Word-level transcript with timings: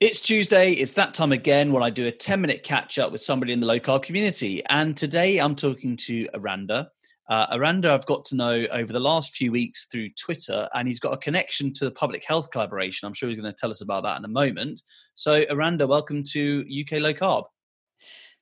It's 0.00 0.18
Tuesday. 0.18 0.72
It's 0.72 0.94
that 0.94 1.14
time 1.14 1.30
again 1.30 1.70
when 1.70 1.84
I 1.84 1.88
do 1.88 2.08
a 2.08 2.10
10 2.10 2.40
minute 2.40 2.64
catch 2.64 2.98
up 2.98 3.12
with 3.12 3.20
somebody 3.20 3.52
in 3.52 3.60
the 3.60 3.66
low 3.66 3.78
carb 3.78 4.02
community. 4.02 4.60
And 4.68 4.96
today 4.96 5.38
I'm 5.38 5.54
talking 5.54 5.96
to 6.06 6.28
Aranda. 6.34 6.90
Uh, 7.28 7.46
Aranda, 7.52 7.92
I've 7.92 8.04
got 8.04 8.24
to 8.26 8.36
know 8.36 8.66
over 8.72 8.92
the 8.92 8.98
last 8.98 9.36
few 9.36 9.52
weeks 9.52 9.86
through 9.86 10.10
Twitter, 10.10 10.68
and 10.74 10.88
he's 10.88 10.98
got 10.98 11.14
a 11.14 11.16
connection 11.16 11.72
to 11.74 11.84
the 11.84 11.92
public 11.92 12.24
health 12.24 12.50
collaboration. 12.50 13.06
I'm 13.06 13.14
sure 13.14 13.28
he's 13.28 13.40
going 13.40 13.54
to 13.54 13.58
tell 13.58 13.70
us 13.70 13.82
about 13.82 14.02
that 14.02 14.18
in 14.18 14.24
a 14.24 14.28
moment. 14.28 14.82
So, 15.14 15.44
Aranda, 15.48 15.86
welcome 15.86 16.24
to 16.32 16.64
UK 16.68 17.00
Low 17.00 17.14
Carb. 17.14 17.44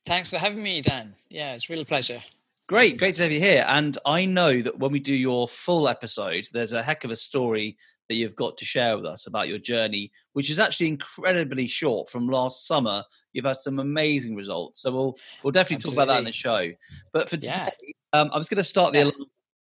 Thanks 0.07 0.31
for 0.31 0.39
having 0.39 0.63
me, 0.63 0.81
Dan. 0.81 1.13
Yeah, 1.29 1.53
it's 1.53 1.69
a 1.69 1.75
real 1.75 1.85
pleasure. 1.85 2.21
Great, 2.67 2.97
great 2.97 3.17
to 3.17 3.25
have 3.25 3.33
you 3.33 3.41
here. 3.41 3.67
And 3.69 3.99
I 4.07 4.25
know 4.25 4.63
that 4.63 4.79
when 4.79 4.91
we 4.91 5.01
do 5.01 5.15
your 5.15 5.47
full 5.47 5.87
episode, 5.87 6.47
there's 6.53 6.73
a 6.73 6.83
heck 6.83 7.05
of 7.05 7.11
a 7.11 7.17
story 7.17 7.77
that 8.09 8.17
you've 8.17 8.37
got 8.37 8.57
to 8.59 8.65
share 8.65 8.97
with 8.97 9.07
us 9.07 9.27
about 9.27 9.49
your 9.49 9.59
journey, 9.59 10.13
which 10.33 10.51
is 10.51 10.59
actually 10.59 10.89
incredibly 10.89 11.67
short 11.67 12.09
from 12.09 12.29
last 12.29 12.67
summer. 12.67 13.05
You've 13.33 13.45
had 13.45 13.57
some 13.57 13.79
amazing 13.79 14.35
results. 14.35 14.83
So 14.83 14.93
we'll 14.93 15.19
we'll 15.43 15.53
definitely 15.53 15.77
Absolutely. 15.77 15.97
talk 15.97 16.05
about 16.05 16.13
that 16.13 16.19
in 16.21 16.25
the 16.25 16.33
show. 16.33 16.71
But 17.13 17.29
for 17.29 17.37
today, 17.37 17.69
yeah. 17.83 18.21
um, 18.21 18.31
I 18.33 18.39
was 18.39 18.49
going 18.49 18.59
to 18.59 18.65
start 18.65 18.93
the 18.93 19.13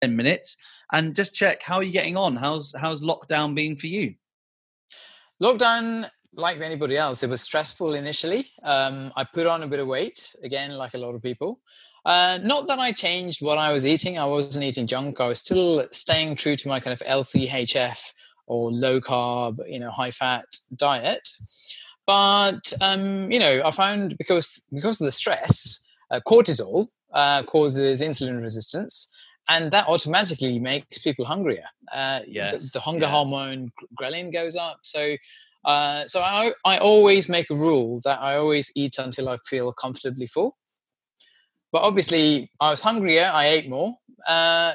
10 0.01 0.15
minutes 0.15 0.57
and 0.91 1.15
just 1.15 1.33
check 1.33 1.61
how 1.61 1.75
are 1.75 1.83
you 1.83 1.91
getting 1.91 2.17
on? 2.17 2.35
How's 2.35 2.73
how's 2.79 3.01
lockdown 3.01 3.55
been 3.55 3.75
for 3.75 3.87
you? 3.87 4.15
Lockdown 5.41 6.05
like 6.33 6.61
anybody 6.61 6.95
else, 6.95 7.23
it 7.23 7.29
was 7.29 7.41
stressful 7.41 7.93
initially. 7.95 8.45
Um, 8.63 9.11
I 9.15 9.23
put 9.23 9.47
on 9.47 9.63
a 9.63 9.67
bit 9.67 9.79
of 9.79 9.87
weight, 9.87 10.35
again, 10.43 10.77
like 10.77 10.93
a 10.93 10.97
lot 10.97 11.15
of 11.15 11.21
people. 11.21 11.59
Uh, 12.05 12.39
not 12.43 12.67
that 12.67 12.79
I 12.79 12.91
changed 12.91 13.41
what 13.41 13.57
I 13.57 13.71
was 13.71 13.85
eating. 13.85 14.19
I 14.19 14.25
wasn't 14.25 14.63
eating 14.63 14.87
junk. 14.87 15.19
I 15.19 15.27
was 15.27 15.39
still 15.39 15.85
staying 15.91 16.35
true 16.35 16.55
to 16.55 16.67
my 16.67 16.79
kind 16.79 16.93
of 16.93 17.05
LCHF 17.07 18.13
or 18.49 18.71
low 18.71 18.99
carb, 18.99 19.59
you 19.69 19.79
know, 19.79 19.91
high 19.91 20.11
fat 20.11 20.45
diet. 20.75 21.25
But 22.05 22.73
um, 22.81 23.31
you 23.31 23.39
know, 23.39 23.61
I 23.63 23.71
found 23.71 24.17
because 24.17 24.63
because 24.73 24.99
of 24.99 25.05
the 25.05 25.11
stress, 25.11 25.95
uh, 26.11 26.19
cortisol 26.27 26.87
uh, 27.13 27.43
causes 27.43 28.01
insulin 28.01 28.41
resistance, 28.41 29.15
and 29.47 29.71
that 29.71 29.87
automatically 29.87 30.59
makes 30.59 30.97
people 30.97 31.23
hungrier. 31.23 31.67
Uh, 31.93 32.21
yes, 32.27 32.51
the, 32.51 32.79
the 32.79 32.79
hunger 32.79 33.05
yeah. 33.05 33.11
hormone 33.11 33.71
ghrelin 33.99 34.33
goes 34.33 34.55
up. 34.55 34.79
So, 34.81 35.15
uh, 35.65 36.05
so 36.05 36.21
I 36.21 36.51
I 36.65 36.79
always 36.79 37.29
make 37.29 37.49
a 37.51 37.55
rule 37.55 37.99
that 38.05 38.19
I 38.19 38.37
always 38.37 38.71
eat 38.75 38.97
until 38.97 39.29
I 39.29 39.37
feel 39.37 39.71
comfortably 39.71 40.25
full. 40.25 40.57
But 41.71 41.83
obviously, 41.83 42.49
I 42.59 42.71
was 42.71 42.81
hungrier. 42.81 43.29
I 43.31 43.45
ate 43.49 43.69
more. 43.69 43.93
Uh, 44.27 44.73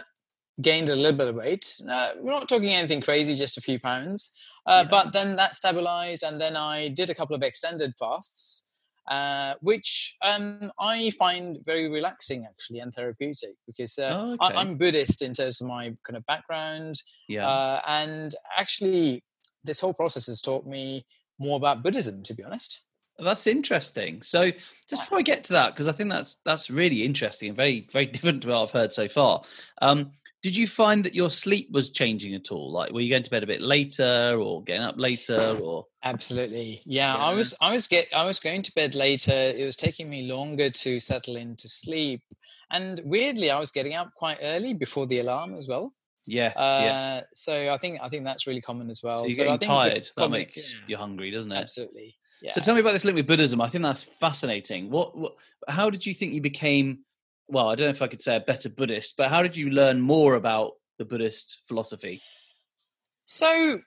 gained 0.63 0.89
a 0.89 0.97
little 0.97 1.17
bit 1.17 1.29
of 1.29 1.35
weight. 1.35 1.81
Uh, 1.89 2.11
we're 2.21 2.33
not 2.33 2.49
talking 2.49 2.71
anything 2.71 3.01
crazy, 3.01 3.35
just 3.35 3.59
a 3.59 3.61
few 3.61 3.79
pounds. 3.79 4.39
Uh, 4.67 4.83
yeah. 4.85 4.91
But 4.91 5.13
then 5.13 5.37
that 5.37 5.55
stabilized, 5.55 6.23
and 6.23 6.41
then 6.41 6.57
I 6.57 6.89
did 6.89 7.11
a 7.11 7.15
couple 7.15 7.35
of 7.35 7.43
extended 7.43 7.93
fasts, 7.99 8.65
uh, 9.09 9.55
which 9.61 10.17
um, 10.23 10.73
I 10.81 11.11
find 11.11 11.59
very 11.65 11.89
relaxing 11.89 12.47
actually 12.47 12.79
and 12.79 12.93
therapeutic 12.93 13.55
because 13.67 13.99
uh, 13.99 14.19
oh, 14.19 14.33
okay. 14.35 14.55
I, 14.57 14.61
am 14.61 14.77
Buddhist 14.77 15.23
in 15.23 15.35
terms 15.35 15.61
of 15.61 15.69
my 15.69 15.95
kind 16.05 16.17
of 16.17 16.25
background. 16.27 16.95
Yeah. 17.29 17.49
Uh, 17.49 17.81
and 17.87 18.35
actually, 18.57 19.23
this 19.65 19.81
whole 19.81 19.95
process 19.95 20.27
has 20.29 20.41
taught 20.41 20.67
me 20.67 21.05
more 21.39 21.57
about 21.57 21.83
Buddhism, 21.83 22.23
to 22.23 22.35
be 22.35 22.45
honest. 22.45 22.85
That's 23.19 23.47
interesting. 23.47 24.23
So, 24.23 24.51
just 24.89 25.03
before 25.03 25.19
I 25.19 25.23
get 25.23 25.45
to 25.45 25.53
that, 25.53 25.75
because 25.75 25.87
I 25.87 25.93
think 25.93 26.11
that's 26.11 26.39
that's 26.45 26.71
really 26.71 27.05
interesting 27.05 27.49
and 27.49 27.57
very 27.57 27.87
very 27.93 28.07
different 28.15 28.43
to 28.43 28.49
what 28.49 28.63
I've 28.63 28.71
heard 28.71 28.93
so 28.93 29.07
far. 29.09 29.43
Um, 29.83 30.13
did 30.45 30.55
you 30.55 30.67
find 30.67 31.03
that 31.07 31.15
your 31.15 31.31
sleep 31.31 31.69
was 31.73 31.89
changing 31.89 32.35
at 32.35 32.53
all? 32.53 32.71
Like, 32.71 32.93
were 32.93 33.01
you 33.01 33.09
going 33.09 33.23
to 33.23 33.31
bed 33.31 33.43
a 33.43 33.47
bit 33.47 33.63
later, 33.63 34.37
or 34.39 34.63
getting 34.63 34.83
up 34.83 34.97
later, 34.99 35.41
or? 35.63 35.87
Absolutely, 36.05 36.83
yeah. 36.85 37.15
yeah. 37.15 37.17
I 37.17 37.35
was, 37.35 37.57
I 37.63 37.73
was 37.73 37.89
get, 37.89 38.15
I 38.15 38.27
was 38.27 38.41
going 38.41 38.61
to 38.61 38.73
bed 38.75 38.95
later. 38.95 39.33
It 39.33 39.65
was 39.65 39.75
taking 39.75 40.11
me 40.11 40.31
longer 40.31 40.69
to 40.69 41.01
settle 41.01 41.37
into 41.37 41.67
sleep, 41.67 42.21
and 42.71 43.01
weirdly, 43.07 43.51
I 43.51 43.59
was 43.59 43.71
getting 43.71 43.95
up 43.95 44.13
quite 44.15 44.37
early 44.43 44.75
before 44.75 45.07
the 45.07 45.21
alarm 45.21 45.55
as 45.55 45.67
well. 45.67 45.95
Yes. 46.27 46.55
Uh, 46.59 46.81
yeah. 46.83 47.21
So 47.37 47.73
I 47.73 47.79
think 47.79 48.03
I 48.03 48.11
think 48.11 48.25
that's 48.25 48.47
really 48.47 48.61
common 48.61 48.91
as 48.91 49.03
well. 49.03 49.21
So 49.21 49.25
you're 49.29 49.47
getting 49.47 49.59
so 49.61 49.67
tired. 49.67 50.07
That 50.19 50.31
makes 50.31 50.59
yeah. 50.59 50.79
you 50.89 50.97
hungry, 50.99 51.31
doesn't 51.31 51.53
it? 51.53 51.57
Absolutely. 51.57 52.15
Yeah. 52.43 52.51
So 52.51 52.61
tell 52.61 52.75
me 52.75 52.81
about 52.81 52.93
this 52.93 53.07
link 53.07 53.17
with 53.17 53.27
Buddhism. 53.27 53.63
I 53.63 53.69
think 53.69 53.83
that's 53.83 54.03
fascinating. 54.03 54.91
What, 54.91 55.17
what? 55.17 55.37
How 55.69 55.89
did 55.89 56.05
you 56.05 56.13
think 56.13 56.35
you 56.35 56.43
became 56.43 56.99
well, 57.49 57.69
I 57.69 57.75
don't 57.75 57.87
know 57.87 57.91
if 57.91 58.03
I 58.03 58.07
could 58.07 58.23
say 58.23 58.37
a 58.37 58.41
better 58.41 58.69
Buddhist, 58.69 59.17
but 59.17 59.29
how 59.29 59.43
did 59.43 59.57
you 59.57 59.71
learn 59.71 60.01
more 60.01 60.35
about 60.35 60.73
the 60.99 61.05
Buddhist 61.05 61.61
philosophy? 61.67 62.21
So, 63.25 63.79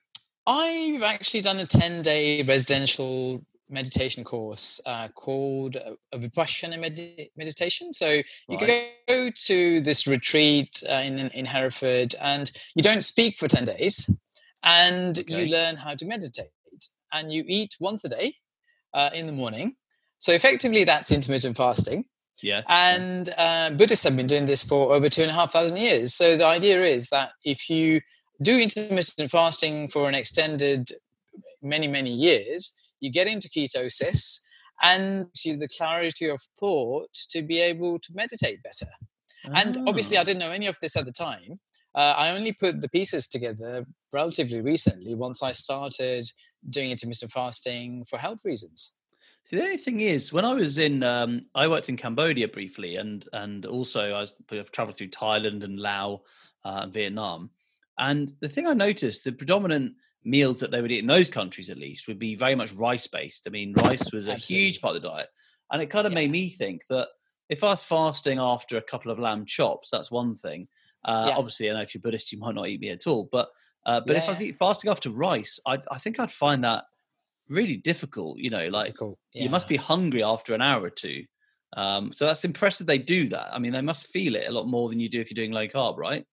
I've 0.45 1.03
actually 1.03 1.41
done 1.41 1.59
a 1.59 1.65
10 1.65 2.01
day 2.01 2.41
residential 2.43 3.43
meditation 3.69 4.23
course 4.23 4.79
uh, 4.85 5.07
called 5.09 5.75
a 5.75 6.17
Vipassana 6.17 6.79
med- 6.79 7.29
meditation. 7.35 7.93
So 7.93 8.09
you 8.49 8.57
right. 8.57 8.91
go 9.07 9.29
to 9.29 9.81
this 9.81 10.07
retreat 10.07 10.83
uh, 10.89 10.93
in 10.93 11.19
in 11.19 11.45
Hereford, 11.45 12.15
and 12.21 12.49
you 12.75 12.83
don't 12.83 13.03
speak 13.03 13.35
for 13.35 13.47
ten 13.47 13.65
days, 13.65 14.19
and 14.63 15.19
okay. 15.19 15.45
you 15.45 15.51
learn 15.51 15.75
how 15.75 15.95
to 15.95 16.05
meditate, 16.05 16.49
and 17.13 17.31
you 17.31 17.43
eat 17.47 17.75
once 17.79 18.03
a 18.05 18.09
day 18.09 18.33
uh, 18.93 19.09
in 19.13 19.25
the 19.25 19.33
morning. 19.33 19.75
So 20.19 20.31
effectively, 20.31 20.83
that's 20.83 21.11
intermittent 21.11 21.57
fasting. 21.57 22.05
Yeah. 22.41 22.61
And 22.67 23.33
uh, 23.37 23.71
Buddhists 23.71 24.03
have 24.03 24.15
been 24.15 24.27
doing 24.27 24.45
this 24.45 24.63
for 24.63 24.93
over 24.93 25.09
two 25.09 25.23
and 25.23 25.31
a 25.31 25.33
half 25.33 25.51
thousand 25.51 25.77
years. 25.77 26.13
So 26.13 26.37
the 26.37 26.45
idea 26.45 26.83
is 26.83 27.09
that 27.09 27.31
if 27.43 27.69
you 27.69 28.01
do 28.41 28.59
intermittent 28.59 29.31
fasting 29.31 29.87
for 29.87 30.07
an 30.07 30.15
extended 30.15 30.89
many, 31.61 31.87
many 31.87 32.11
years, 32.11 32.95
you 32.99 33.11
get 33.11 33.27
into 33.27 33.49
ketosis 33.49 34.39
and 34.81 35.25
you 35.43 35.57
the 35.57 35.67
clarity 35.67 36.29
of 36.29 36.39
thought 36.59 37.11
to 37.31 37.41
be 37.41 37.59
able 37.59 37.99
to 37.99 38.13
meditate 38.13 38.61
better. 38.61 38.91
Oh. 39.47 39.51
And 39.55 39.77
obviously, 39.87 40.17
I 40.17 40.21
ah. 40.21 40.23
didn't 40.23 40.39
know 40.39 40.51
any 40.51 40.67
of 40.67 40.79
this 40.81 40.95
at 40.95 41.05
the 41.05 41.11
time. 41.11 41.59
Uh, 41.95 42.13
I 42.15 42.29
only 42.29 42.51
put 42.51 42.79
the 42.81 42.89
pieces 42.89 43.27
together 43.27 43.83
relatively 44.13 44.61
recently 44.61 45.15
once 45.15 45.41
I 45.41 45.51
started 45.51 46.25
doing 46.69 46.91
intermittent 46.91 47.31
fasting 47.31 48.05
for 48.07 48.19
health 48.19 48.41
reasons. 48.45 48.93
See, 49.47 49.55
the 49.55 49.63
only 49.63 49.77
thing 49.77 50.01
is, 50.01 50.33
when 50.33 50.43
I 50.43 50.53
was 50.53 50.77
in, 50.77 51.03
um, 51.03 51.39
I 51.55 51.69
worked 51.69 51.87
in 51.87 51.95
Cambodia 51.95 52.49
briefly, 52.49 52.97
and 52.97 53.25
and 53.31 53.65
also 53.65 54.11
I 54.11 54.19
was 54.19 54.33
I've 54.51 54.73
traveled 54.73 54.97
through 54.97 55.07
Thailand 55.07 55.63
and 55.63 55.79
Laos 55.79 56.19
uh, 56.65 56.79
and 56.81 56.91
Vietnam. 56.91 57.51
And 57.97 58.29
the 58.41 58.49
thing 58.49 58.67
I 58.67 58.73
noticed, 58.73 59.23
the 59.23 59.31
predominant 59.31 59.93
meals 60.25 60.59
that 60.59 60.71
they 60.71 60.81
would 60.81 60.91
eat 60.91 60.99
in 60.99 61.07
those 61.07 61.29
countries, 61.29 61.69
at 61.69 61.77
least, 61.77 62.09
would 62.09 62.19
be 62.19 62.35
very 62.35 62.55
much 62.55 62.73
rice 62.73 63.07
based. 63.07 63.47
I 63.47 63.51
mean, 63.51 63.71
rice 63.71 64.11
was 64.11 64.27
a 64.27 64.33
Absolutely. 64.33 64.65
huge 64.65 64.81
part 64.81 64.97
of 64.97 65.01
the 65.01 65.07
diet, 65.07 65.29
and 65.71 65.81
it 65.81 65.89
kind 65.89 66.05
of 66.05 66.11
yeah. 66.11 66.19
made 66.19 66.31
me 66.31 66.49
think 66.49 66.81
that 66.89 67.07
if 67.47 67.63
I 67.63 67.67
was 67.67 67.85
fasting 67.85 68.39
after 68.39 68.75
a 68.75 68.81
couple 68.81 69.13
of 69.13 69.17
lamb 69.17 69.45
chops, 69.45 69.91
that's 69.91 70.11
one 70.11 70.35
thing. 70.35 70.67
Uh, 71.05 71.27
yeah. 71.29 71.37
Obviously, 71.37 71.69
I 71.69 71.73
know 71.73 71.83
if 71.83 71.95
you're 71.95 72.01
Buddhist, 72.01 72.33
you 72.33 72.39
might 72.39 72.55
not 72.55 72.67
eat 72.67 72.81
meat 72.81 72.89
at 72.89 73.07
all. 73.07 73.29
But 73.31 73.47
uh, 73.85 74.01
but 74.01 74.17
yeah, 74.17 74.23
if 74.23 74.25
I 74.25 74.43
was 74.43 74.57
fasting 74.57 74.91
after 74.91 75.09
rice, 75.09 75.57
I, 75.65 75.77
I 75.89 75.99
think 75.99 76.19
I'd 76.19 76.31
find 76.31 76.65
that 76.65 76.83
really 77.49 77.77
difficult. 77.77 78.39
You 78.39 78.49
know, 78.49 78.67
like 78.69 78.95
yeah. 79.01 79.43
you 79.43 79.49
must 79.49 79.67
be 79.67 79.75
hungry 79.75 80.23
after 80.23 80.53
an 80.53 80.61
hour 80.61 80.83
or 80.83 80.89
two. 80.89 81.25
Um, 81.75 82.13
so 82.13 82.25
that's 82.25 82.45
impressive 82.45 82.87
they 82.87 82.97
do 82.97 83.27
that. 83.29 83.53
I 83.53 83.59
mean, 83.59 83.73
they 83.73 83.81
must 83.81 84.07
feel 84.07 84.35
it 84.35 84.47
a 84.47 84.51
lot 84.51 84.67
more 84.67 84.89
than 84.89 84.99
you 84.99 85.09
do 85.09 85.19
if 85.19 85.29
you're 85.29 85.35
doing 85.35 85.51
low 85.51 85.67
carb, 85.67 85.97
right? 85.97 86.25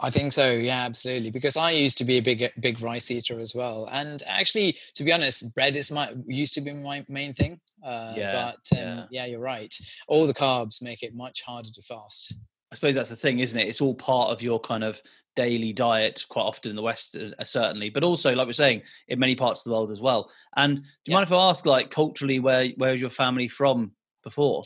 I 0.00 0.10
think 0.10 0.32
so. 0.32 0.50
Yeah, 0.50 0.84
absolutely. 0.84 1.30
Because 1.30 1.56
I 1.56 1.70
used 1.70 1.98
to 1.98 2.04
be 2.04 2.18
a 2.18 2.22
big, 2.22 2.50
big 2.60 2.80
rice 2.80 3.10
eater 3.10 3.38
as 3.38 3.54
well. 3.54 3.88
And 3.92 4.22
actually, 4.26 4.76
to 4.94 5.04
be 5.04 5.12
honest, 5.12 5.54
bread 5.54 5.76
is 5.76 5.92
my 5.92 6.12
used 6.26 6.54
to 6.54 6.60
be 6.60 6.72
my 6.72 7.04
main 7.08 7.32
thing. 7.32 7.60
Uh, 7.84 8.14
yeah, 8.16 8.32
but 8.32 8.78
um, 8.78 8.84
yeah. 8.86 9.04
yeah, 9.10 9.26
you're 9.26 9.40
right. 9.40 9.74
All 10.08 10.26
the 10.26 10.34
carbs 10.34 10.82
make 10.82 11.02
it 11.02 11.14
much 11.14 11.42
harder 11.42 11.70
to 11.70 11.82
fast. 11.82 12.34
I 12.70 12.74
suppose 12.74 12.94
that's 12.94 13.10
the 13.10 13.16
thing, 13.16 13.40
isn't 13.40 13.58
it? 13.58 13.68
It's 13.68 13.80
all 13.80 13.94
part 13.94 14.30
of 14.30 14.42
your 14.42 14.60
kind 14.60 14.84
of 14.84 15.02
daily 15.36 15.72
diet 15.72 16.24
quite 16.28 16.42
often 16.42 16.70
in 16.70 16.76
the 16.76 16.82
West, 16.82 17.16
uh, 17.16 17.44
certainly, 17.44 17.90
but 17.90 18.04
also, 18.04 18.34
like 18.34 18.46
we're 18.46 18.52
saying, 18.52 18.82
in 19.08 19.18
many 19.18 19.34
parts 19.34 19.60
of 19.60 19.64
the 19.64 19.70
world 19.72 19.90
as 19.90 20.00
well. 20.00 20.30
And 20.56 20.76
do 20.76 20.82
you 20.82 20.86
yeah. 21.06 21.14
mind 21.14 21.26
if 21.26 21.32
I 21.32 21.48
ask, 21.48 21.66
like, 21.66 21.90
culturally, 21.90 22.40
where 22.40 22.68
where 22.76 22.92
is 22.92 23.00
your 23.00 23.10
family 23.10 23.48
from 23.48 23.92
before? 24.22 24.62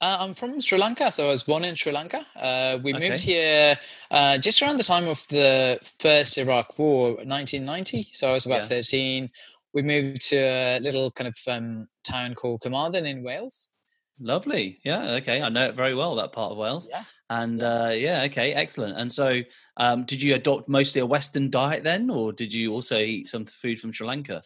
Uh, 0.00 0.18
I'm 0.20 0.34
from 0.34 0.60
Sri 0.60 0.78
Lanka, 0.78 1.10
so 1.10 1.26
I 1.26 1.28
was 1.30 1.42
born 1.42 1.64
in 1.64 1.74
Sri 1.74 1.90
Lanka. 1.90 2.24
Uh, 2.36 2.78
we 2.82 2.94
okay. 2.94 3.08
moved 3.08 3.22
here 3.22 3.76
uh, 4.10 4.36
just 4.36 4.60
around 4.60 4.76
the 4.76 4.82
time 4.82 5.08
of 5.08 5.26
the 5.28 5.78
first 5.98 6.36
Iraq 6.36 6.78
War, 6.78 7.12
1990. 7.14 8.08
So 8.12 8.28
I 8.28 8.32
was 8.32 8.44
about 8.44 8.62
yeah. 8.62 8.80
13. 8.80 9.30
We 9.72 9.82
moved 9.82 10.20
to 10.28 10.36
a 10.36 10.80
little 10.80 11.10
kind 11.12 11.28
of 11.28 11.36
um, 11.48 11.88
town 12.04 12.34
called 12.34 12.60
Carmarthen 12.60 13.06
in 13.06 13.22
Wales. 13.22 13.70
Lovely. 14.18 14.80
Yeah. 14.82 15.12
Okay. 15.16 15.42
I 15.42 15.48
know 15.48 15.66
it 15.66 15.74
very 15.74 15.94
well, 15.94 16.14
that 16.16 16.32
part 16.32 16.52
of 16.52 16.58
Wales. 16.58 16.88
Yeah. 16.90 17.04
And 17.28 17.60
yeah, 17.60 17.82
uh, 17.84 17.88
yeah 17.90 18.22
okay. 18.24 18.54
Excellent. 18.54 18.98
And 18.98 19.12
so, 19.12 19.40
um, 19.76 20.04
did 20.04 20.22
you 20.22 20.34
adopt 20.34 20.68
mostly 20.68 21.00
a 21.00 21.06
Western 21.06 21.50
diet 21.50 21.84
then, 21.84 22.08
or 22.08 22.32
did 22.32 22.52
you 22.52 22.72
also 22.72 22.98
eat 22.98 23.28
some 23.28 23.44
food 23.44 23.78
from 23.78 23.92
Sri 23.92 24.06
Lanka? 24.06 24.42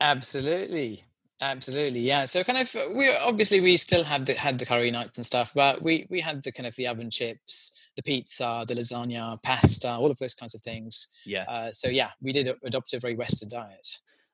absolutely. 0.00 1.04
Absolutely, 1.42 2.00
yeah. 2.00 2.26
So 2.26 2.44
kind 2.44 2.58
of 2.58 2.94
we 2.94 3.14
obviously 3.14 3.60
we 3.60 3.76
still 3.78 4.04
had 4.04 4.26
the 4.26 4.34
had 4.34 4.58
the 4.58 4.66
curry 4.66 4.90
nights 4.90 5.16
and 5.16 5.24
stuff, 5.24 5.52
but 5.54 5.80
we 5.80 6.06
we 6.10 6.20
had 6.20 6.42
the 6.42 6.52
kind 6.52 6.66
of 6.66 6.76
the 6.76 6.86
oven 6.86 7.08
chips, 7.08 7.88
the 7.96 8.02
pizza, 8.02 8.64
the 8.68 8.74
lasagna, 8.74 9.42
pasta, 9.42 9.90
all 9.90 10.10
of 10.10 10.18
those 10.18 10.34
kinds 10.34 10.54
of 10.54 10.60
things. 10.60 11.08
Yeah. 11.24 11.44
Uh, 11.48 11.70
so 11.70 11.88
yeah, 11.88 12.10
we 12.20 12.32
did 12.32 12.54
adopt 12.64 12.92
a 12.92 12.98
very 12.98 13.14
Western 13.14 13.48
diet. 13.48 13.88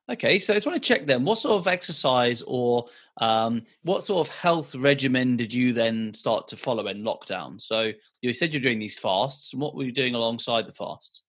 Okay, 0.09 0.39
so 0.39 0.53
I 0.53 0.55
just 0.55 0.65
want 0.65 0.81
to 0.81 0.87
check 0.87 1.05
then. 1.05 1.25
What 1.25 1.37
sort 1.37 1.57
of 1.57 1.67
exercise 1.67 2.41
or 2.47 2.85
um, 3.19 3.61
what 3.83 4.03
sort 4.03 4.25
of 4.25 4.33
health 4.33 4.73
regimen 4.73 5.35
did 5.35 5.53
you 5.53 5.73
then 5.73 6.13
start 6.13 6.47
to 6.49 6.57
follow 6.57 6.87
in 6.87 7.03
lockdown? 7.03 7.61
So 7.61 7.91
you 8.21 8.31
said 8.31 8.53
you're 8.53 8.61
doing 8.61 8.79
these 8.79 8.97
fasts. 8.97 9.51
And 9.51 9.61
what 9.61 9.75
were 9.75 9.83
you 9.83 9.91
doing 9.91 10.15
alongside 10.15 10.65
the 10.65 10.71
fasts? 10.71 11.23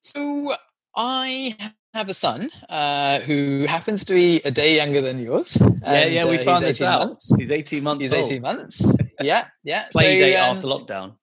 So 0.00 0.52
I 0.96 1.54
have 1.94 2.08
a 2.08 2.14
son 2.14 2.48
uh, 2.70 3.20
who 3.20 3.66
happens 3.68 4.04
to 4.06 4.14
be 4.14 4.40
a 4.44 4.50
day 4.50 4.74
younger 4.76 5.00
than 5.00 5.20
yours. 5.20 5.58
Yeah, 5.82 6.06
yeah, 6.06 6.24
we 6.24 6.38
uh, 6.38 6.44
found 6.44 6.64
this 6.64 6.82
out. 6.82 7.06
months. 7.06 7.34
He's 7.36 7.52
18 7.52 7.82
months 7.84 8.02
He's 8.02 8.12
old. 8.12 8.24
18 8.24 8.42
months. 8.42 8.96
Yeah, 9.20 9.48
yeah. 9.64 9.84
Play 9.90 10.20
date 10.20 10.36
um, 10.36 10.56
after 10.56 10.68
lockdown. 10.68 11.16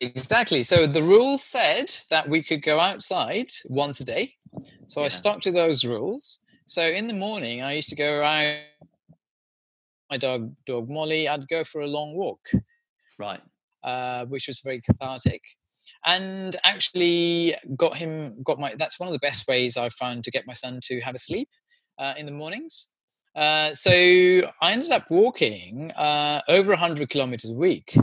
Exactly. 0.00 0.62
So 0.62 0.86
the 0.86 1.02
rules 1.02 1.42
said 1.42 1.92
that 2.10 2.28
we 2.28 2.44
could 2.44 2.62
go 2.62 2.78
outside 2.78 3.48
once 3.68 3.98
a 3.98 4.04
day. 4.04 4.34
So 4.86 5.04
I 5.04 5.08
stuck 5.08 5.40
to 5.42 5.50
those 5.52 5.84
rules. 5.84 6.40
So 6.66 6.86
in 6.86 7.06
the 7.06 7.14
morning, 7.14 7.62
I 7.62 7.72
used 7.72 7.88
to 7.90 7.96
go 7.96 8.18
around 8.18 8.58
my 10.10 10.16
dog, 10.16 10.54
dog 10.66 10.88
Molly. 10.88 11.28
I'd 11.28 11.48
go 11.48 11.64
for 11.64 11.80
a 11.82 11.86
long 11.86 12.14
walk, 12.16 12.40
Right. 13.18 13.40
uh, 13.84 14.24
which 14.26 14.46
was 14.46 14.60
very 14.60 14.80
cathartic, 14.80 15.42
and 16.06 16.56
actually 16.64 17.54
got 17.76 17.96
him. 17.96 18.42
Got 18.42 18.58
my. 18.58 18.74
That's 18.76 18.98
one 18.98 19.08
of 19.08 19.12
the 19.12 19.18
best 19.20 19.48
ways 19.48 19.76
I've 19.76 19.92
found 19.94 20.24
to 20.24 20.30
get 20.30 20.46
my 20.46 20.54
son 20.54 20.80
to 20.84 21.00
have 21.00 21.14
a 21.14 21.18
sleep 21.18 21.48
uh, 21.98 22.14
in 22.16 22.26
the 22.26 22.32
mornings. 22.32 22.92
Uh, 23.36 23.72
so 23.72 23.90
I 24.62 24.72
ended 24.72 24.90
up 24.90 25.10
walking 25.10 25.92
uh, 25.92 26.40
over 26.48 26.70
100 26.70 27.08
kilometers 27.08 27.50
a 27.50 27.54
week 27.54 27.94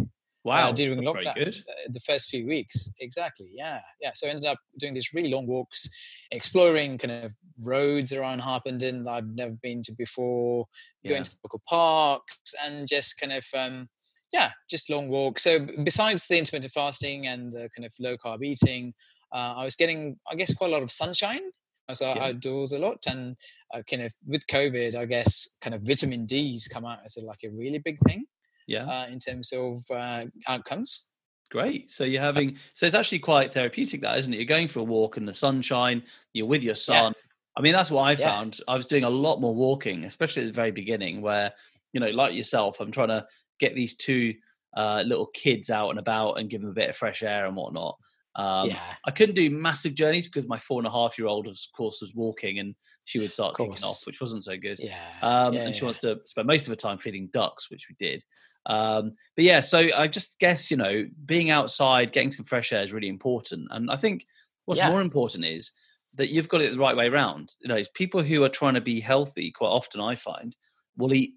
Wow. 0.45 0.69
uh, 0.69 0.71
during 0.71 1.01
lockdown 1.01 1.33
very 1.33 1.45
good. 1.45 1.55
uh, 1.67 1.91
the 1.91 1.99
first 1.99 2.29
few 2.29 2.45
weeks 2.45 2.89
exactly 3.01 3.49
yeah 3.51 3.81
yeah 3.99 4.11
so 4.13 4.27
I 4.27 4.29
ended 4.29 4.45
up 4.45 4.59
doing 4.79 4.93
these 4.93 5.13
really 5.13 5.29
long 5.29 5.45
walks 5.47 5.89
exploring 6.31 6.97
kind 6.97 7.23
of 7.25 7.33
roads 7.63 8.11
around 8.13 8.39
harpenden 8.41 9.03
that 9.03 9.11
i've 9.11 9.35
never 9.35 9.55
been 9.61 9.81
to 9.81 9.93
before 9.97 10.65
Yeah. 11.03 11.09
going 11.11 11.23
to 11.23 11.35
local 11.43 11.61
parks 11.69 12.53
and 12.63 12.87
just 12.87 13.19
kind 13.19 13.31
of 13.31 13.45
um 13.55 13.87
yeah 14.33 14.51
just 14.69 14.89
long 14.89 15.07
walks 15.07 15.43
so 15.43 15.59
besides 15.83 16.27
the 16.27 16.37
intermittent 16.37 16.73
fasting 16.73 17.27
and 17.27 17.51
the 17.51 17.69
kind 17.75 17.85
of 17.85 17.93
low 17.99 18.17
carb 18.17 18.43
eating 18.43 18.93
uh, 19.33 19.53
i 19.57 19.63
was 19.63 19.75
getting 19.75 20.17
i 20.29 20.35
guess 20.35 20.53
quite 20.53 20.69
a 20.69 20.73
lot 20.73 20.83
of 20.83 20.91
sunshine 20.91 21.41
I 21.87 21.91
was 21.91 22.01
uh, 22.01 22.13
Yeah. 22.15 22.23
outdoors 22.25 22.71
a 22.71 22.79
lot 22.79 23.05
and 23.07 23.35
uh, 23.73 23.83
kind 23.89 24.01
of 24.01 24.11
with 24.25 24.45
covid 24.47 24.95
i 24.95 25.05
guess 25.05 25.57
kind 25.61 25.75
of 25.75 25.81
vitamin 25.83 26.25
d's 26.25 26.67
come 26.67 26.83
out 26.85 26.99
as 27.05 27.15
a, 27.17 27.21
like 27.23 27.43
a 27.45 27.51
really 27.51 27.77
big 27.77 27.99
thing 27.99 28.25
Yeah. 28.67 28.85
uh, 28.85 29.05
in 29.07 29.19
terms 29.19 29.53
of 29.53 29.77
uh, 29.91 30.25
outcomes 30.47 31.11
Great. 31.55 31.89
So 31.89 32.03
you're 32.03 32.21
having 32.21 32.57
so 32.73 32.85
it's 32.85 32.95
actually 32.95 33.19
quite 33.19 33.53
therapeutic 33.53 34.01
that, 34.01 34.17
isn't 34.17 34.33
it? 34.33 34.35
You're 34.35 34.45
going 34.45 34.67
for 34.67 34.79
a 34.81 34.83
walk 34.83 35.15
in 35.15 35.23
the 35.23 35.33
sunshine, 35.33 36.03
you're 36.33 36.45
with 36.47 36.63
your 36.63 36.75
son. 36.75 37.13
I 37.55 37.61
mean, 37.61 37.71
that's 37.71 37.89
what 37.89 38.05
I 38.05 38.11
Yeah. 38.11 38.29
found. 38.29 38.59
I 38.67 38.75
was 38.75 38.87
doing 38.87 39.05
a 39.05 39.09
lot 39.09 39.39
more 39.39 39.55
walking, 39.55 40.03
especially 40.03 40.43
at 40.43 40.47
the 40.47 40.51
very 40.51 40.71
beginning, 40.71 41.21
where, 41.21 41.53
you 41.93 42.01
know, 42.01 42.09
like 42.09 42.33
yourself, 42.33 42.81
I'm 42.81 42.91
trying 42.91 43.07
to 43.07 43.25
get 43.57 43.73
these 43.73 43.95
two 43.95 44.35
uh, 44.75 45.03
little 45.05 45.27
kids 45.27 45.69
out 45.69 45.91
and 45.91 45.99
about 45.99 46.33
and 46.33 46.49
give 46.49 46.59
them 46.59 46.71
a 46.71 46.73
bit 46.73 46.89
of 46.89 46.95
fresh 46.97 47.23
air 47.23 47.45
and 47.45 47.55
whatnot. 47.55 47.97
Um, 48.35 48.69
yeah 48.69 48.95
I 49.05 49.11
couldn't 49.11 49.35
do 49.35 49.49
massive 49.51 49.93
journeys 49.93 50.25
because 50.25 50.47
my 50.47 50.57
four 50.57 50.79
and 50.79 50.87
a 50.87 50.91
half 50.91 51.17
year 51.17 51.27
old, 51.27 51.47
of 51.47 51.57
course, 51.73 52.01
was 52.01 52.15
walking 52.15 52.59
and 52.59 52.73
she 53.03 53.19
would 53.19 53.31
start 53.31 53.55
kicking 53.55 53.73
off, 53.73 54.03
which 54.07 54.19
wasn't 54.19 54.43
so 54.43 54.57
good. 54.57 54.79
Yeah. 54.79 54.99
Um, 55.21 55.53
yeah, 55.53 55.61
and 55.61 55.75
she 55.75 55.81
yeah. 55.81 55.85
wants 55.85 55.99
to 55.99 56.19
spend 56.25 56.47
most 56.47 56.65
of 56.65 56.71
her 56.71 56.75
time 56.75 56.97
feeding 56.97 57.27
ducks, 57.31 57.69
which 57.69 57.87
we 57.87 57.95
did. 57.99 58.23
Um, 58.65 59.13
but 59.35 59.45
yeah, 59.45 59.61
so 59.61 59.87
I 59.95 60.07
just 60.07 60.39
guess 60.39 60.71
you 60.71 60.77
know 60.77 61.05
being 61.25 61.51
outside, 61.51 62.11
getting 62.11 62.31
some 62.31 62.45
fresh 62.45 62.73
air 62.73 62.83
is 62.83 62.93
really 62.93 63.09
important. 63.09 63.67
And 63.69 63.91
I 63.91 63.95
think 63.95 64.25
what's 64.65 64.81
more 64.81 65.01
important 65.01 65.45
is 65.45 65.71
that 66.15 66.29
you've 66.29 66.49
got 66.49 66.61
it 66.61 66.71
the 66.71 66.77
right 66.77 66.95
way 66.95 67.07
around. 67.07 67.53
You 67.61 67.67
know, 67.67 67.75
it's 67.75 67.89
people 67.93 68.23
who 68.23 68.43
are 68.43 68.49
trying 68.49 68.73
to 68.73 68.81
be 68.81 68.99
healthy. 68.99 69.51
Quite 69.51 69.67
often, 69.67 70.01
I 70.01 70.15
find 70.15 70.55
will 70.97 71.13
eat 71.13 71.35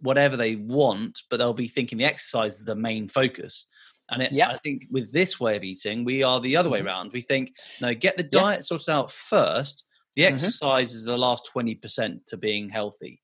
whatever 0.00 0.36
they 0.36 0.56
want, 0.56 1.22
but 1.30 1.38
they'll 1.38 1.54
be 1.54 1.68
thinking 1.68 1.98
the 1.98 2.04
exercise 2.04 2.58
is 2.58 2.66
the 2.66 2.74
main 2.74 3.08
focus. 3.08 3.66
And 4.10 4.22
it, 4.22 4.32
Yeah. 4.32 4.48
I 4.48 4.58
think 4.58 4.86
with 4.90 5.12
this 5.12 5.38
way 5.38 5.56
of 5.56 5.64
eating, 5.64 6.04
we 6.04 6.22
are 6.22 6.40
the 6.40 6.56
other 6.56 6.70
way 6.70 6.80
Mhm. 6.80 6.86
around. 6.86 7.12
We 7.12 7.20
think, 7.20 7.56
no, 7.80 7.94
get 7.94 8.16
the 8.16 8.22
Yeah. 8.24 8.40
diet 8.40 8.64
sorted 8.64 8.88
out 8.88 9.10
first. 9.10 9.84
The 10.16 10.22
Mhm. 10.22 10.32
exercise 10.32 10.94
is 10.94 11.04
the 11.04 11.16
last 11.18 11.44
20% 11.46 12.26
to 12.26 12.36
being 12.36 12.70
healthy. 12.72 13.22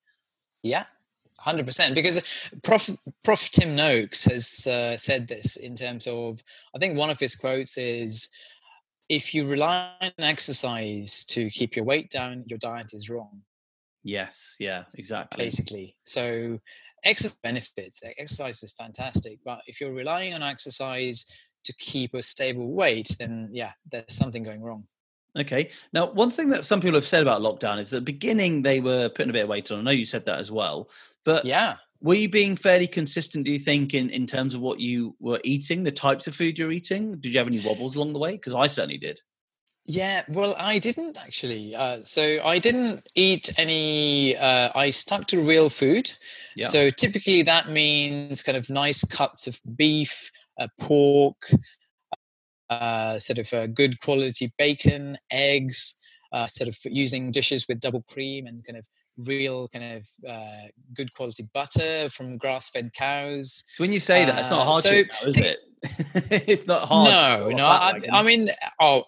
Yeah, 0.62 0.86
hundred 1.38 1.66
percent. 1.66 1.94
Because 1.94 2.50
Prof 2.62 2.90
Prof 3.22 3.50
Tim 3.50 3.74
Noakes 3.76 4.24
has 4.24 4.66
uh, 4.66 4.96
said 4.96 5.26
this 5.26 5.56
in 5.56 5.74
terms 5.74 6.06
of, 6.06 6.42
I 6.74 6.78
think 6.78 6.96
one 6.96 7.10
of 7.10 7.18
his 7.18 7.34
quotes 7.34 7.76
is, 7.76 8.30
"If 9.08 9.34
you 9.34 9.46
rely 9.46 9.92
on 10.00 10.12
exercise 10.18 11.24
to 11.26 11.50
keep 11.50 11.76
your 11.76 11.84
weight 11.84 12.08
down, 12.10 12.44
your 12.48 12.58
diet 12.58 12.92
is 12.94 13.10
wrong." 13.10 13.42
Yes, 14.04 14.54
yeah, 14.58 14.84
exactly. 14.96 15.44
Basically, 15.44 15.96
so 16.04 16.60
exercise 17.04 17.38
benefits. 17.42 18.02
Exercise 18.18 18.62
is 18.62 18.72
fantastic, 18.72 19.38
but 19.44 19.60
if 19.66 19.80
you're 19.80 19.92
relying 19.92 20.34
on 20.34 20.42
exercise 20.42 21.24
to 21.64 21.74
keep 21.78 22.14
a 22.14 22.22
stable 22.22 22.72
weight, 22.72 23.14
then 23.18 23.48
yeah, 23.52 23.72
there's 23.90 24.04
something 24.08 24.42
going 24.42 24.62
wrong. 24.62 24.84
Okay. 25.36 25.70
Now, 25.92 26.06
one 26.06 26.30
thing 26.30 26.48
that 26.50 26.64
some 26.64 26.80
people 26.80 26.96
have 26.96 27.06
said 27.06 27.22
about 27.22 27.40
lockdown 27.40 27.78
is 27.78 27.90
that 27.90 27.96
at 27.96 28.00
the 28.00 28.12
beginning 28.12 28.62
they 28.62 28.80
were 28.80 29.08
putting 29.08 29.30
a 29.30 29.32
bit 29.32 29.42
of 29.42 29.48
weight 29.48 29.70
on. 29.72 29.80
I 29.80 29.82
know 29.82 29.90
you 29.90 30.06
said 30.06 30.24
that 30.26 30.38
as 30.38 30.52
well, 30.52 30.88
but 31.24 31.44
Yeah. 31.44 31.76
were 32.00 32.14
you 32.14 32.28
being 32.28 32.54
fairly 32.54 32.86
consistent? 32.86 33.44
Do 33.44 33.50
you 33.50 33.58
think 33.58 33.94
in 33.94 34.10
in 34.10 34.26
terms 34.26 34.54
of 34.54 34.60
what 34.60 34.78
you 34.78 35.16
were 35.18 35.40
eating, 35.42 35.82
the 35.82 35.90
types 35.90 36.26
of 36.28 36.36
food 36.36 36.58
you're 36.58 36.70
eating? 36.70 37.18
Did 37.18 37.34
you 37.34 37.38
have 37.38 37.48
any 37.48 37.60
wobbles 37.60 37.96
along 37.96 38.12
the 38.12 38.20
way? 38.20 38.32
Because 38.32 38.54
I 38.54 38.68
certainly 38.68 38.98
did. 38.98 39.20
Yeah, 39.86 40.22
well, 40.28 40.54
I 40.58 40.78
didn't 40.78 41.18
actually. 41.18 41.74
Uh, 41.74 41.98
so 42.02 42.40
I 42.42 42.58
didn't 42.58 43.06
eat 43.14 43.52
any. 43.58 44.36
Uh, 44.36 44.70
I 44.74 44.90
stuck 44.90 45.26
to 45.26 45.40
real 45.40 45.68
food. 45.68 46.10
Yeah. 46.56 46.66
So 46.66 46.88
typically 46.88 47.42
that 47.42 47.68
means 47.68 48.42
kind 48.42 48.56
of 48.56 48.70
nice 48.70 49.04
cuts 49.04 49.46
of 49.46 49.60
beef, 49.76 50.30
uh, 50.58 50.68
pork, 50.80 51.36
uh, 52.70 53.18
sort 53.18 53.38
of 53.38 53.52
uh, 53.52 53.66
good 53.66 54.00
quality 54.00 54.50
bacon, 54.56 55.18
eggs. 55.30 56.00
Uh, 56.32 56.48
sort 56.48 56.66
of 56.66 56.76
using 56.86 57.30
dishes 57.30 57.68
with 57.68 57.78
double 57.78 58.02
cream 58.08 58.48
and 58.48 58.66
kind 58.66 58.76
of 58.76 58.84
real 59.18 59.68
kind 59.68 59.98
of 59.98 60.08
uh, 60.28 60.66
good 60.92 61.14
quality 61.14 61.48
butter 61.54 62.08
from 62.08 62.36
grass-fed 62.36 62.92
cows. 62.92 63.62
So 63.68 63.84
when 63.84 63.92
you 63.92 64.00
say 64.00 64.24
that, 64.24 64.36
it's 64.40 64.50
not 64.50 64.64
hard 64.64 64.82
so 64.82 64.90
now, 64.90 65.28
is 65.28 65.38
it? 65.38 65.58
it's 66.48 66.66
not 66.66 66.88
hard. 66.88 67.08
No, 67.08 67.50
no. 67.50 67.66
I. 67.66 67.92
I 68.12 68.22
mean, 68.24 68.48
oh, 68.80 69.04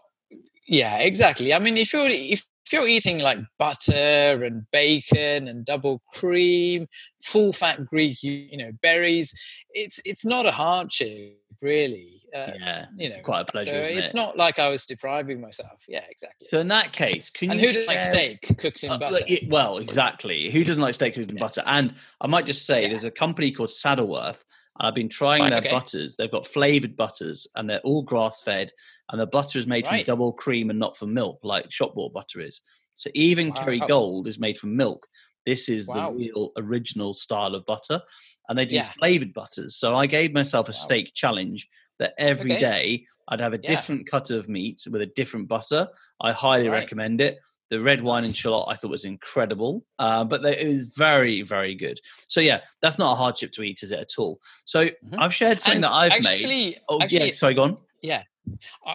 yeah, 0.66 0.98
exactly. 0.98 1.52
I 1.54 1.58
mean, 1.58 1.76
if 1.76 1.92
you're 1.92 2.08
if 2.08 2.44
you're 2.72 2.88
eating 2.88 3.20
like 3.22 3.38
butter 3.58 4.42
and 4.44 4.68
bacon 4.72 5.48
and 5.48 5.64
double 5.64 6.00
cream, 6.12 6.86
full 7.22 7.52
fat 7.52 7.84
Greek, 7.84 8.22
you, 8.22 8.56
know, 8.56 8.70
berries, 8.82 9.32
it's 9.70 10.00
it's 10.04 10.24
not 10.24 10.46
a 10.46 10.50
hardship 10.50 11.38
really. 11.62 12.12
Uh, 12.34 12.50
yeah, 12.60 12.86
you 12.96 13.06
it's 13.06 13.16
know, 13.16 13.22
quite 13.22 13.40
a 13.42 13.44
pleasure. 13.46 13.70
so 13.70 13.78
it's 13.78 14.12
it? 14.12 14.16
not 14.16 14.36
like 14.36 14.58
I 14.58 14.68
was 14.68 14.84
depriving 14.84 15.40
myself. 15.40 15.84
Yeah, 15.88 16.02
exactly. 16.10 16.46
So 16.46 16.58
in 16.58 16.68
that 16.68 16.92
case, 16.92 17.30
can 17.30 17.50
and 17.52 17.60
you 17.60 17.68
who 17.68 17.72
doesn't 17.72 17.86
like 17.88 18.02
steak 18.02 18.58
cooked 18.58 18.82
in 18.84 18.90
Uh, 18.90 18.98
butter? 18.98 19.24
it- 19.26 19.48
well, 19.48 19.78
exactly. 19.78 20.50
Who 20.50 20.62
doesn't 20.64 20.82
like 20.82 20.94
steak 20.94 21.14
cooked 21.14 21.30
in 21.30 21.36
Yeah. 21.36 21.42
butter? 21.44 21.62
And 21.64 21.94
I 22.20 22.26
might 22.26 22.44
just 22.44 22.66
say, 22.66 22.82
Yeah. 22.82 22.88
there's 22.88 23.04
a 23.04 23.10
company 23.10 23.52
called 23.52 23.70
Saddleworth. 23.70 24.44
And 24.78 24.86
I've 24.86 24.94
been 24.94 25.08
trying 25.08 25.40
Right, 25.42 25.50
their 25.50 25.58
okay. 25.60 25.70
butters. 25.70 26.16
They've 26.16 26.30
got 26.30 26.46
flavored 26.46 26.96
butters, 26.96 27.46
and 27.56 27.68
they're 27.68 27.80
all 27.80 28.02
grass 28.02 28.42
fed. 28.42 28.70
And 29.10 29.20
the 29.20 29.26
butter 29.26 29.58
is 29.58 29.66
made 29.66 29.86
Right. 29.86 30.00
from 30.00 30.06
double 30.06 30.32
cream 30.32 30.70
and 30.70 30.78
not 30.78 30.96
from 30.96 31.14
milk, 31.14 31.40
like 31.42 31.70
shop 31.70 31.94
bought 31.94 32.12
butter 32.12 32.40
is. 32.40 32.60
So 32.96 33.10
even 33.14 33.52
Kerrygold 33.52 34.26
is 34.26 34.38
made 34.38 34.58
from 34.58 34.76
milk. 34.76 35.06
This 35.44 35.68
is 35.68 35.86
Wow. 35.86 36.10
the 36.10 36.16
real 36.16 36.52
original 36.56 37.14
style 37.14 37.54
of 37.54 37.64
butter, 37.66 38.00
and 38.48 38.58
they 38.58 38.66
do 38.66 38.76
Yeah. 38.76 38.82
flavored 38.82 39.32
butters. 39.32 39.76
So 39.76 39.94
I 39.96 40.06
gave 40.06 40.32
myself 40.32 40.68
a 40.68 40.72
Wow. 40.72 40.76
steak 40.76 41.12
challenge 41.14 41.68
that 41.98 42.14
every 42.18 42.56
day 42.56 42.94
Okay. 42.94 43.06
I'd 43.28 43.40
have 43.40 43.54
a 43.54 43.60
Yeah. 43.62 43.68
different 43.70 44.06
cut 44.06 44.30
of 44.30 44.48
meat 44.48 44.86
with 44.90 45.02
a 45.02 45.06
different 45.06 45.48
butter. 45.48 45.88
I 46.20 46.32
highly 46.32 46.68
Right. 46.68 46.80
recommend 46.80 47.20
it. 47.20 47.38
The 47.70 47.80
red 47.80 48.00
wine 48.02 48.26
shallot 48.28 48.66
I 48.68 48.74
thought 48.76 48.90
was 48.90 49.04
incredible, 49.04 49.84
uh, 49.98 50.22
but 50.24 50.42
they, 50.42 50.56
it 50.56 50.68
was 50.68 50.94
very, 50.96 51.42
very 51.42 51.74
good. 51.74 51.98
So 52.28 52.40
yeah, 52.40 52.60
that's 52.80 52.98
not 52.98 53.12
a 53.12 53.14
hardship 53.16 53.50
to 53.52 53.62
eat, 53.62 53.82
is 53.82 53.90
it 53.92 53.98
at 53.98 54.12
all? 54.18 54.40
So 54.64 54.84
Mhm. 54.86 54.92
I've 55.18 55.34
shared 55.34 55.60
something 55.60 55.78
And 55.82 55.84
that 55.84 55.92
I've 55.92 56.12
made. 56.22 56.26
actually, 56.26 56.78
Oh 56.88 57.00
actually, 57.02 57.26
yeah, 57.26 57.32
sorry, 57.32 57.54
go 57.54 57.64
on. 57.64 57.78
Yeah, 58.02 58.22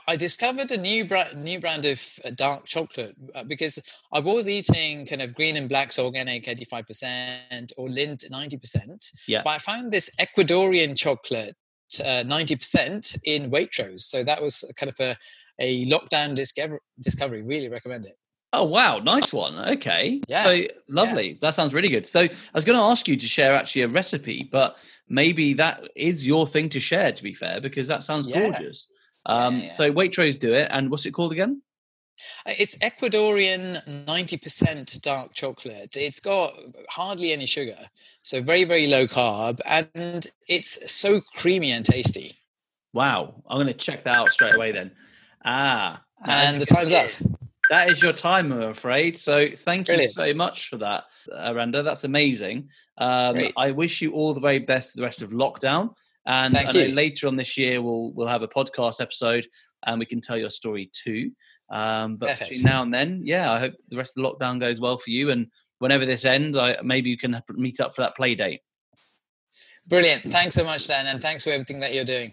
I 0.08 0.16
discovered 0.16 0.72
a 0.72 0.80
new 0.80 1.04
brand, 1.04 1.44
new 1.44 1.60
brand 1.60 1.84
of 1.86 2.02
uh, 2.24 2.30
dark 2.36 2.66
chocolate 2.66 3.14
uh, 3.36 3.44
because 3.44 3.82
I 4.14 4.20
was 4.20 4.48
eating 4.48 5.06
kind 5.06 5.22
of 5.22 5.36
green 5.36 5.58
and 5.58 5.68
black's 5.68 6.00
organic 6.00 6.46
85% 6.46 7.74
or 7.78 7.90
Lindt 7.90 8.30
90%. 8.32 9.12
Yeah. 9.28 9.42
But 9.44 9.50
I 9.50 9.58
found 9.58 9.92
this 9.92 10.10
Ecuadorian 10.16 10.98
chocolate 10.98 11.56
uh, 12.00 12.24
90% 12.26 13.18
in 13.26 13.52
Waitrose. 13.52 14.02
So 14.02 14.24
that 14.24 14.42
was 14.42 14.64
kind 14.80 14.90
of 14.90 14.98
a, 15.02 15.18
a 15.60 15.86
lockdown 15.88 16.36
discover- 16.36 16.80
discovery. 17.02 17.42
Really 17.42 17.68
recommend 17.68 18.06
it. 18.06 18.16
Oh 18.54 18.66
wow, 18.66 19.00
nice 19.00 19.32
one. 19.32 19.56
Okay, 19.76 20.22
Yeah, 20.28 20.44
so 20.44 20.58
lovely. 20.90 21.38
That 21.42 21.54
sounds 21.54 21.74
really 21.74 21.88
good. 21.90 22.08
So 22.08 22.22
I 22.22 22.30
was 22.54 22.66
going 22.66 22.78
to 22.78 22.84
ask 22.84 23.08
you 23.08 23.16
to 23.16 23.26
share 23.26 23.56
actually 23.56 23.84
a 23.84 23.88
recipe, 23.88 24.48
but 24.52 24.76
maybe 25.08 25.54
that 25.54 25.88
is 25.96 26.28
your 26.28 26.46
thing 26.46 26.68
to 26.70 26.80
share. 26.80 27.12
To 27.14 27.24
be 27.24 27.34
fair, 27.34 27.62
because 27.62 27.88
that 27.88 28.04
sounds 28.04 28.28
Yeah. 28.28 28.40
gorgeous. 28.42 28.92
Um, 29.26 29.62
yeah. 29.62 29.68
So 29.70 29.94
Waitrose 29.94 30.38
do 30.40 30.54
it, 30.54 30.68
and 30.72 30.90
what's 30.92 31.06
it 31.06 31.12
called 31.12 31.32
again? 31.32 31.62
Uh, 32.46 32.52
it's 32.60 32.78
Ecuadorian 32.80 34.06
90% 34.06 35.02
dark 35.02 35.34
chocolate. 35.34 35.96
It's 35.96 36.20
got 36.20 36.54
hardly 36.90 37.32
any 37.32 37.46
sugar, 37.46 37.78
so 38.22 38.42
very, 38.42 38.64
very 38.64 38.88
low 38.88 39.08
carb, 39.08 39.60
and 39.66 40.28
it's 40.48 40.92
so 40.92 41.22
creamy 41.38 41.72
and 41.72 41.86
tasty. 41.86 42.34
Wow. 42.94 43.42
I'm 43.50 43.58
going 43.58 43.68
to 43.68 43.74
check 43.74 44.04
that 44.04 44.18
out 44.18 44.30
straight 44.30 44.56
away 44.56 44.72
then. 44.72 44.92
Ah. 45.46 46.02
And 46.26 46.60
the 46.60 46.66
time's 46.66 46.92
up. 46.94 47.10
That 47.72 47.90
is 47.90 48.04
your 48.04 48.12
time, 48.12 48.52
I'm 48.52 48.64
afraid. 48.64 49.16
So 49.18 49.48
thank 49.48 49.86
Brilliant. 49.86 50.10
you 50.10 50.12
so 50.12 50.34
much 50.34 50.68
for 50.68 50.76
that, 50.80 51.06
Aranda. 51.34 51.82
That's 51.84 52.04
amazing. 52.04 52.68
Um, 52.98 53.38
I 53.56 53.72
wish 53.72 54.02
you 54.02 54.12
all 54.12 54.34
the 54.34 54.42
very 54.42 54.60
best 54.60 54.92
for 54.92 54.98
the 54.98 55.04
rest 55.04 55.22
of 55.22 55.32
lockdown. 55.32 55.96
And 56.26 56.54
later 56.54 57.30
on 57.30 57.38
this 57.38 57.58
year, 57.58 57.82
we'll 57.82 58.12
we'll 58.12 58.28
have 58.28 58.42
a 58.42 58.48
podcast 58.50 59.00
episode 59.00 59.48
and 59.86 60.00
we 60.00 60.06
can 60.06 60.20
tell 60.20 60.38
your 60.38 60.50
story 60.50 60.92
too. 60.92 61.32
Um, 61.72 62.18
but 62.18 62.32
Perfect. 62.32 62.50
between 62.50 62.66
now 62.70 62.84
and 62.84 62.94
then, 62.94 63.22
yeah, 63.24 63.54
I 63.54 63.60
hope 63.60 63.76
the 63.88 63.96
rest 63.96 64.18
of 64.18 64.22
the 64.22 64.30
lockdown 64.30 64.60
goes 64.60 64.82
well 64.82 64.98
for 64.98 65.10
you. 65.10 65.30
And 65.32 65.48
whenever 65.80 66.06
this 66.06 66.26
ends, 66.26 66.58
I 66.58 66.76
maybe 66.84 67.10
you 67.10 67.18
can 67.18 67.42
meet 67.56 67.80
up 67.80 67.96
for 67.96 68.02
that 68.02 68.18
play 68.18 68.36
date. 68.36 68.60
Brilliant. 69.88 70.24
Thanks 70.24 70.56
so 70.56 70.66
much, 70.66 70.86
Dan, 70.90 71.08
and 71.08 71.22
thanks 71.22 71.46
for 71.46 71.52
everything 71.52 71.80
that 71.80 71.94
you're 71.94 72.04
doing. 72.04 72.32